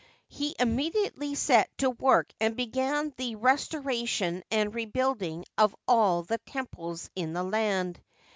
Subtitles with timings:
[0.29, 7.11] He immediately set to work and began the restoration and rebuilding of all the temples
[7.15, 8.01] in the land.